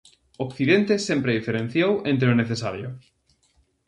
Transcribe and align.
Occidente 0.45 0.95
sempre 1.07 1.35
diferenciou 1.37 1.91
entre 2.11 2.27
o 2.33 2.39
necesario. 2.41 2.87